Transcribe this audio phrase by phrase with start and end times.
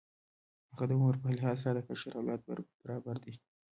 [0.71, 2.41] هغه د عمر په لحاظ ستا د کشر اولاد
[2.83, 3.33] برابر دی.